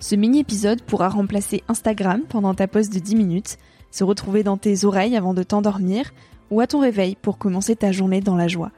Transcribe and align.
Ce 0.00 0.14
mini-épisode 0.14 0.82
pourra 0.82 1.08
remplacer 1.08 1.62
Instagram 1.68 2.22
pendant 2.28 2.54
ta 2.54 2.68
pause 2.68 2.90
de 2.90 2.98
10 2.98 3.16
minutes, 3.16 3.58
se 3.90 4.04
retrouver 4.04 4.42
dans 4.42 4.56
tes 4.56 4.84
oreilles 4.84 5.16
avant 5.16 5.34
de 5.34 5.42
t'endormir 5.42 6.12
ou 6.50 6.60
à 6.60 6.66
ton 6.66 6.80
réveil 6.80 7.16
pour 7.16 7.38
commencer 7.38 7.76
ta 7.76 7.92
journée 7.92 8.20
dans 8.20 8.36
la 8.36 8.48
joie. 8.48 8.72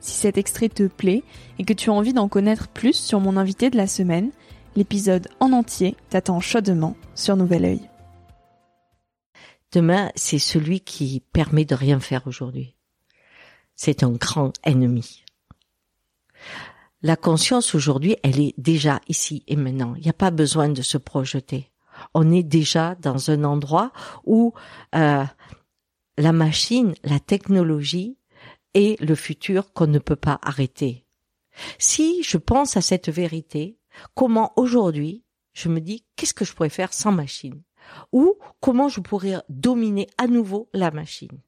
Si 0.00 0.12
cet 0.12 0.38
extrait 0.38 0.68
te 0.68 0.86
plaît 0.86 1.22
et 1.58 1.64
que 1.64 1.72
tu 1.72 1.90
as 1.90 1.94
envie 1.94 2.12
d'en 2.12 2.28
connaître 2.28 2.68
plus 2.68 2.94
sur 2.94 3.20
mon 3.20 3.36
invité 3.36 3.70
de 3.70 3.76
la 3.76 3.86
semaine, 3.86 4.30
l'épisode 4.76 5.28
en 5.40 5.52
entier 5.52 5.96
t'attend 6.10 6.40
chaudement 6.40 6.96
sur 7.14 7.36
Nouvel 7.36 7.64
Oeil. 7.64 7.90
Demain, 9.72 10.12
c'est 10.14 10.38
celui 10.38 10.80
qui 10.80 11.22
permet 11.32 11.64
de 11.64 11.74
rien 11.74 11.98
faire 11.98 12.26
aujourd'hui. 12.26 12.76
C'est 13.76 14.04
un 14.04 14.12
grand 14.12 14.52
ennemi 14.62 15.24
la 17.04 17.16
conscience 17.16 17.74
aujourd'hui, 17.74 18.16
elle 18.22 18.40
est 18.40 18.54
déjà 18.56 18.98
ici 19.08 19.44
et 19.46 19.56
maintenant. 19.56 19.94
Il 19.96 20.02
n'y 20.02 20.08
a 20.08 20.14
pas 20.14 20.30
besoin 20.30 20.70
de 20.70 20.80
se 20.80 20.96
projeter. 20.96 21.70
On 22.14 22.32
est 22.32 22.42
déjà 22.42 22.94
dans 22.94 23.30
un 23.30 23.44
endroit 23.44 23.92
où 24.24 24.54
euh, 24.94 25.22
la 26.16 26.32
machine, 26.32 26.94
la 27.04 27.20
technologie 27.20 28.16
est 28.72 28.98
le 29.02 29.14
futur 29.14 29.74
qu'on 29.74 29.86
ne 29.86 29.98
peut 29.98 30.16
pas 30.16 30.38
arrêter. 30.40 31.04
Si 31.78 32.22
je 32.22 32.38
pense 32.38 32.78
à 32.78 32.80
cette 32.80 33.10
vérité, 33.10 33.78
comment 34.14 34.54
aujourd'hui 34.56 35.24
je 35.52 35.68
me 35.68 35.80
dis 35.80 36.06
qu'est-ce 36.16 36.32
que 36.32 36.46
je 36.46 36.54
pourrais 36.54 36.70
faire 36.70 36.94
sans 36.94 37.12
machine? 37.12 37.62
Ou 38.12 38.38
comment 38.60 38.88
je 38.88 39.00
pourrais 39.00 39.42
dominer 39.50 40.08
à 40.16 40.26
nouveau 40.26 40.70
la 40.72 40.90
machine? 40.90 41.38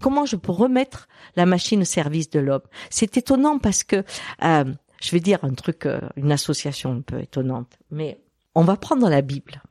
Comment 0.00 0.24
je 0.24 0.36
peux 0.36 0.52
remettre 0.52 1.08
la 1.36 1.46
machine 1.46 1.82
au 1.82 1.84
service 1.84 2.30
de 2.30 2.40
l'homme 2.40 2.62
C'est 2.88 3.16
étonnant 3.16 3.58
parce 3.58 3.84
que 3.84 4.04
euh, 4.42 4.64
je 5.00 5.10
vais 5.10 5.20
dire 5.20 5.38
un 5.42 5.54
truc, 5.54 5.86
euh, 5.86 6.00
une 6.16 6.32
association 6.32 6.92
un 6.92 7.00
peu 7.02 7.20
étonnante, 7.20 7.78
mais 7.90 8.20
on 8.54 8.64
va 8.64 8.76
prendre 8.76 9.08
la 9.08 9.20
Bible. 9.22 9.62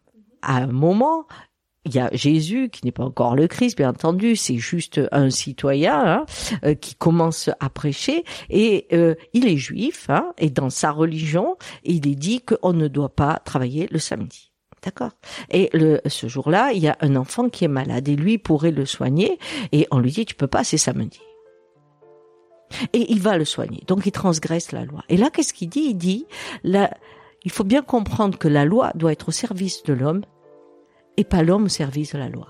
À 0.42 0.58
un 0.58 0.68
moment, 0.68 1.26
il 1.86 1.96
y 1.96 2.00
a 2.00 2.10
Jésus 2.14 2.70
qui 2.70 2.86
n'est 2.86 2.92
pas 2.92 3.04
encore 3.04 3.36
le 3.36 3.48
Christ, 3.48 3.78
bien 3.78 3.90
entendu, 3.90 4.36
c'est 4.36 4.58
juste 4.58 5.02
un 5.12 5.30
citoyen 5.30 6.00
hein, 6.00 6.26
euh, 6.64 6.76
qui 6.76 6.96
commence 6.96 7.50
à 7.60 7.70
prêcher 7.70 8.24
et 8.50 8.88
il 9.34 9.48
est 9.48 9.58
juif 9.58 10.10
hein, 10.10 10.34
et 10.38 10.50
dans 10.50 10.70
sa 10.70 10.92
religion, 10.92 11.58
il 11.84 12.08
est 12.08 12.16
dit 12.16 12.42
qu'on 12.42 12.74
ne 12.74 12.88
doit 12.88 13.16
pas 13.16 13.42
travailler 13.44 13.88
le 13.92 14.00
samedi. 14.00 14.49
D'accord. 14.84 15.12
Et 15.50 15.70
le, 15.74 16.00
ce 16.06 16.28
jour-là, 16.28 16.72
il 16.72 16.82
y 16.82 16.88
a 16.88 16.98
un 17.02 17.16
enfant 17.16 17.50
qui 17.50 17.66
est 17.66 17.70
malade 17.70 18.08
et 18.08 18.16
lui 18.16 18.38
pourrait 18.38 18.72
le 18.72 18.86
soigner 18.86 19.38
et 19.72 19.88
on 19.92 20.00
lui 20.00 20.12
dit 20.12 20.26
tu 20.26 20.36
peux 20.36 20.48
pas, 20.48 20.64
c'est 20.64 20.78
samedi. 20.78 21.20
Et 22.94 23.12
il 23.12 23.20
va 23.20 23.38
le 23.38 23.46
soigner. 23.46 23.84
Donc 23.88 24.06
il 24.06 24.12
transgresse 24.12 24.72
la 24.72 24.86
loi. 24.86 25.04
Et 25.10 25.18
là, 25.18 25.30
qu'est-ce 25.30 25.54
qu'il 25.54 25.70
dit? 25.70 25.88
Il 25.90 25.98
dit 25.98 26.26
il 27.44 27.52
faut 27.52 27.64
bien 27.64 27.82
comprendre 27.82 28.38
que 28.38 28.48
la 28.48 28.66
loi 28.66 28.92
doit 28.96 29.12
être 29.12 29.30
au 29.30 29.32
service 29.32 29.84
de 29.84 29.94
l'homme 29.94 30.22
et 31.18 31.24
pas 31.24 31.44
l'homme 31.44 31.66
au 31.66 31.70
service 31.70 32.14
de 32.14 32.20
la 32.20 32.30
loi. 32.30 32.48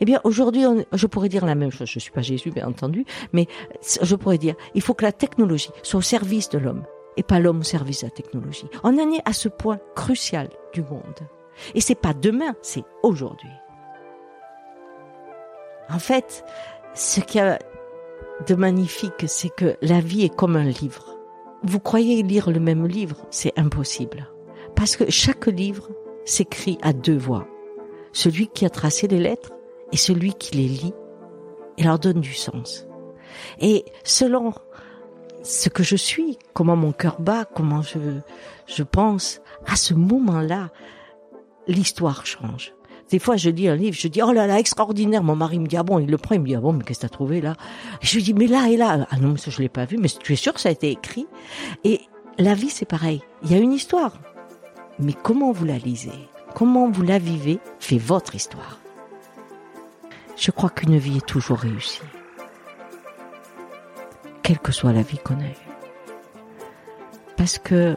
Eh 0.00 0.04
bien, 0.04 0.20
aujourd'hui, 0.24 0.64
je 0.92 1.06
pourrais 1.06 1.28
dire 1.28 1.46
la 1.46 1.54
même 1.54 1.70
chose. 1.70 1.88
Je 1.88 1.98
suis 1.98 2.10
pas 2.10 2.20
Jésus, 2.20 2.50
bien 2.50 2.68
entendu, 2.68 3.04
mais 3.32 3.46
je 4.02 4.14
pourrais 4.14 4.38
dire, 4.38 4.54
il 4.74 4.82
faut 4.82 4.94
que 4.94 5.04
la 5.04 5.12
technologie 5.12 5.70
soit 5.82 5.98
au 5.98 6.02
service 6.02 6.50
de 6.50 6.58
l'homme 6.58 6.84
et 7.16 7.22
pas 7.22 7.40
l'homme 7.40 7.60
au 7.60 7.64
service 7.64 8.00
de 8.00 8.06
la 8.06 8.10
technologie. 8.10 8.66
On 8.84 8.98
en 8.98 9.12
est 9.12 9.22
à 9.24 9.32
ce 9.32 9.48
point 9.48 9.78
crucial 9.96 10.50
du 10.72 10.82
monde. 10.82 11.20
Et 11.74 11.80
c'est 11.80 11.94
pas 11.94 12.14
demain, 12.14 12.54
c'est 12.62 12.84
aujourd'hui. 13.02 13.50
En 15.88 15.98
fait, 15.98 16.44
ce 16.94 17.20
qu'il 17.20 17.40
y 17.40 17.44
a 17.44 17.58
de 18.46 18.54
magnifique, 18.54 19.24
c'est 19.26 19.50
que 19.50 19.76
la 19.82 20.00
vie 20.00 20.24
est 20.24 20.34
comme 20.34 20.56
un 20.56 20.64
livre. 20.64 21.16
Vous 21.62 21.80
croyez 21.80 22.22
lire 22.22 22.50
le 22.50 22.60
même 22.60 22.86
livre, 22.86 23.26
c'est 23.30 23.58
impossible. 23.58 24.28
Parce 24.76 24.96
que 24.96 25.10
chaque 25.10 25.46
livre 25.46 25.90
s'écrit 26.24 26.78
à 26.82 26.92
deux 26.92 27.18
voix. 27.18 27.46
Celui 28.12 28.48
qui 28.48 28.64
a 28.64 28.70
tracé 28.70 29.08
les 29.08 29.18
lettres 29.18 29.52
et 29.92 29.96
celui 29.96 30.32
qui 30.34 30.56
les 30.56 30.68
lit 30.68 30.94
et 31.76 31.82
leur 31.82 31.98
donne 31.98 32.20
du 32.20 32.34
sens. 32.34 32.86
Et 33.60 33.84
selon 34.04 34.52
ce 35.42 35.68
que 35.68 35.82
je 35.82 35.96
suis, 35.96 36.38
comment 36.54 36.76
mon 36.76 36.92
cœur 36.92 37.20
bat, 37.20 37.44
comment 37.44 37.82
je, 37.82 37.98
je 38.66 38.82
pense, 38.82 39.40
à 39.66 39.76
ce 39.76 39.94
moment-là, 39.94 40.70
l'histoire 41.70 42.26
change. 42.26 42.72
Des 43.10 43.18
fois, 43.18 43.36
je 43.36 43.50
lis 43.50 43.66
un 43.66 43.74
livre, 43.74 43.96
je 43.98 44.06
dis, 44.06 44.22
oh 44.22 44.32
là 44.32 44.46
là, 44.46 44.58
extraordinaire. 44.60 45.24
Mon 45.24 45.34
mari 45.34 45.58
me 45.58 45.66
dit, 45.66 45.76
ah 45.76 45.82
bon, 45.82 45.98
il 45.98 46.08
le 46.08 46.16
prend, 46.16 46.36
il 46.36 46.42
me 46.42 46.46
dit, 46.46 46.54
ah 46.54 46.60
bon, 46.60 46.72
mais 46.72 46.84
qu'est-ce 46.84 47.00
que 47.00 47.06
t'as 47.06 47.08
trouvé 47.08 47.40
là? 47.40 47.56
je 48.00 48.14
lui 48.14 48.22
dis, 48.22 48.34
mais 48.34 48.46
là 48.46 48.68
et 48.68 48.76
là. 48.76 49.06
Ah 49.10 49.16
non, 49.16 49.30
mais 49.30 49.38
ça, 49.38 49.50
je 49.50 49.60
l'ai 49.60 49.68
pas 49.68 49.84
vu, 49.84 49.98
mais 49.98 50.08
tu 50.08 50.32
es 50.32 50.36
sûr 50.36 50.54
que 50.54 50.60
ça 50.60 50.68
a 50.68 50.72
été 50.72 50.90
écrit? 50.90 51.26
Et 51.82 52.00
la 52.38 52.54
vie, 52.54 52.70
c'est 52.70 52.86
pareil. 52.86 53.20
Il 53.42 53.50
y 53.50 53.54
a 53.54 53.58
une 53.58 53.72
histoire. 53.72 54.12
Mais 55.00 55.12
comment 55.12 55.50
vous 55.50 55.64
la 55.64 55.78
lisez? 55.78 56.12
Comment 56.54 56.88
vous 56.88 57.02
la 57.02 57.18
vivez? 57.18 57.58
Fait 57.80 57.98
votre 57.98 58.36
histoire. 58.36 58.78
Je 60.36 60.52
crois 60.52 60.70
qu'une 60.70 60.96
vie 60.96 61.16
est 61.16 61.26
toujours 61.26 61.58
réussie. 61.58 62.00
Quelle 64.42 64.58
que 64.58 64.72
soit 64.72 64.92
la 64.92 65.02
vie 65.02 65.18
qu'on 65.18 65.40
a 65.40 65.46
eue. 65.46 65.70
Parce 67.36 67.58
que, 67.58 67.96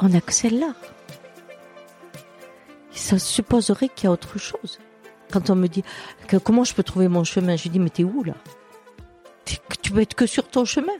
on 0.00 0.08
n'a 0.08 0.20
que 0.20 0.32
celle-là 0.32 0.74
ça 3.02 3.18
supposerait 3.18 3.88
qu'il 3.88 4.04
y 4.04 4.06
a 4.08 4.12
autre 4.12 4.38
chose. 4.38 4.78
Quand 5.30 5.50
on 5.50 5.56
me 5.56 5.66
dit 5.66 5.84
comment 6.44 6.64
je 6.64 6.74
peux 6.74 6.82
trouver 6.82 7.08
mon 7.08 7.24
chemin, 7.24 7.56
je 7.56 7.68
dis 7.68 7.78
mais 7.78 7.90
t'es 7.90 8.04
où 8.04 8.22
là? 8.22 8.34
Tu 9.82 9.90
peux 9.92 10.00
être 10.00 10.14
que 10.14 10.26
sur 10.26 10.48
ton 10.48 10.64
chemin. 10.64 10.92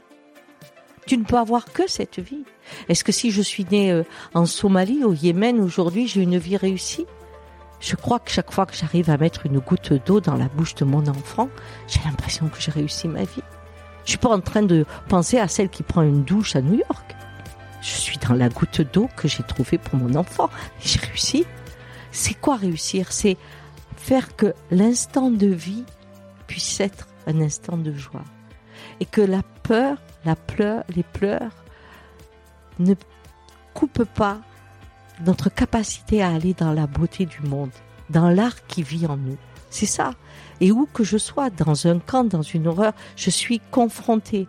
Tu 1.07 1.17
ne 1.17 1.25
peux 1.25 1.37
avoir 1.37 1.73
que 1.73 1.89
cette 1.89 2.19
vie. 2.19 2.45
Est-ce 2.89 3.05
que 3.05 3.13
si 3.13 3.31
je 3.31 3.43
suis 3.43 3.67
né 3.71 3.91
euh, 3.91 4.05
en 4.35 4.47
Somalie, 4.47 5.05
au 5.05 5.13
Yémen, 5.13 5.61
aujourd'hui, 5.61 6.07
j'ai 6.07 6.23
une 6.23 6.39
vie 6.39 6.57
réussie? 6.57 7.07
Je 7.81 7.97
crois 7.97 8.21
que 8.21 8.31
chaque 8.31 8.53
fois 8.53 8.67
que 8.67 8.77
j'arrive 8.77 9.11
à 9.11 9.17
mettre 9.17 9.47
une 9.47 9.59
goutte 9.59 9.93
d'eau 10.07 10.21
dans 10.21 10.37
la 10.37 10.47
bouche 10.47 10.77
de 10.77 10.85
mon 10.85 11.05
enfant, 11.09 11.49
j'ai 11.89 12.01
l'impression 12.05 12.49
que 12.49 12.61
j'ai 12.61 12.71
réussi 12.71 13.09
ma 13.09 13.25
vie. 13.25 13.43
Je 14.05 14.11
suis 14.11 14.19
pas 14.19 14.29
en 14.29 14.41
train 14.41 14.63
de 14.63 14.87
penser 15.09 15.39
à 15.39 15.49
celle 15.49 15.69
qui 15.69 15.83
prend 15.83 16.03
une 16.03 16.23
douche 16.23 16.55
à 16.55 16.63
New 16.63 16.79
York. 16.79 17.17
Je 17.81 17.91
suis 17.91 18.19
dans 18.19 18.35
la 18.35 18.49
goutte 18.49 18.81
d'eau 18.93 19.09
que 19.17 19.27
j'ai 19.27 19.43
trouvée 19.43 19.79
pour 19.79 19.99
mon 19.99 20.15
enfant. 20.15 20.51
J'ai 20.81 21.01
réussi. 21.01 21.45
C'est 22.13 22.35
quoi 22.35 22.57
réussir? 22.57 23.11
C'est 23.11 23.37
faire 23.97 24.37
que 24.37 24.55
l'instant 24.71 25.31
de 25.31 25.49
vie 25.49 25.85
puisse 26.47 26.79
être 26.81 27.09
un 27.27 27.41
instant 27.41 27.77
de 27.77 27.93
joie. 27.93 28.25
Et 29.01 29.07
que 29.07 29.21
la 29.21 29.43
peur, 29.63 29.97
la 30.25 30.37
pleur, 30.37 30.85
les 30.95 31.03
pleurs 31.03 31.65
ne 32.79 32.95
coupent 33.75 34.05
pas 34.05 34.41
notre 35.25 35.49
capacité 35.49 36.23
à 36.23 36.31
aller 36.31 36.55
dans 36.55 36.73
la 36.73 36.87
beauté 36.87 37.27
du 37.27 37.41
monde, 37.41 37.71
dans 38.11 38.29
l'art 38.29 38.67
qui 38.67 38.83
vit 38.83 39.07
en 39.07 39.17
nous. 39.17 39.39
C'est 39.71 39.87
ça. 39.87 40.13
Et 40.61 40.71
où 40.71 40.87
que 40.93 41.05
je 41.05 41.17
sois, 41.17 41.49
dans 41.49 41.87
un 41.87 41.99
camp, 41.99 42.25
dans 42.25 42.43
une 42.43 42.67
horreur, 42.67 42.93
je 43.17 43.31
suis 43.31 43.61
confrontée 43.71 44.47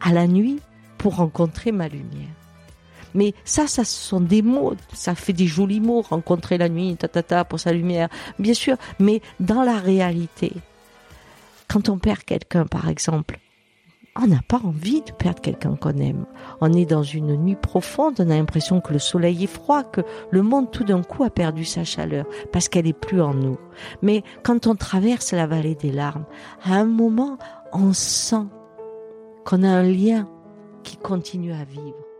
à 0.00 0.12
la 0.12 0.26
nuit 0.26 0.60
pour 0.98 1.16
rencontrer 1.16 1.70
ma 1.70 1.88
lumière. 1.88 2.41
Mais 3.14 3.34
ça, 3.44 3.66
ça 3.66 3.84
sont 3.84 4.20
des 4.20 4.42
mots, 4.42 4.74
ça 4.92 5.14
fait 5.14 5.32
des 5.32 5.46
jolis 5.46 5.80
mots, 5.80 6.02
rencontrer 6.02 6.58
la 6.58 6.68
nuit, 6.68 6.96
ta 6.96 7.08
ta 7.08 7.22
ta 7.22 7.44
pour 7.44 7.60
sa 7.60 7.72
lumière, 7.72 8.08
bien 8.38 8.54
sûr. 8.54 8.76
Mais 8.98 9.20
dans 9.40 9.62
la 9.62 9.78
réalité, 9.78 10.52
quand 11.68 11.88
on 11.88 11.98
perd 11.98 12.24
quelqu'un, 12.24 12.66
par 12.66 12.88
exemple, 12.88 13.38
on 14.20 14.26
n'a 14.26 14.40
pas 14.46 14.60
envie 14.62 15.00
de 15.00 15.12
perdre 15.12 15.40
quelqu'un 15.40 15.74
qu'on 15.76 15.96
aime. 15.96 16.26
On 16.60 16.72
est 16.72 16.84
dans 16.84 17.02
une 17.02 17.34
nuit 17.36 17.56
profonde, 17.56 18.16
on 18.18 18.28
a 18.28 18.36
l'impression 18.36 18.80
que 18.80 18.92
le 18.92 18.98
soleil 18.98 19.44
est 19.44 19.46
froid, 19.46 19.82
que 19.84 20.02
le 20.30 20.42
monde 20.42 20.70
tout 20.70 20.84
d'un 20.84 21.02
coup 21.02 21.24
a 21.24 21.30
perdu 21.30 21.64
sa 21.64 21.84
chaleur, 21.84 22.26
parce 22.52 22.68
qu'elle 22.68 22.86
est 22.86 22.92
plus 22.92 23.22
en 23.22 23.32
nous. 23.32 23.58
Mais 24.02 24.22
quand 24.42 24.66
on 24.66 24.74
traverse 24.74 25.32
la 25.32 25.46
vallée 25.46 25.74
des 25.74 25.92
larmes, 25.92 26.26
à 26.62 26.74
un 26.74 26.84
moment, 26.84 27.38
on 27.72 27.94
sent 27.94 28.44
qu'on 29.46 29.62
a 29.62 29.68
un 29.68 29.82
lien 29.82 30.28
qui 30.82 30.98
continue 30.98 31.52
à 31.52 31.64
vivre. 31.64 32.11